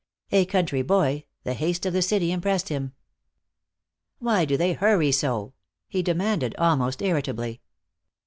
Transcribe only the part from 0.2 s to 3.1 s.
A country boy, the haste of the city impressed him.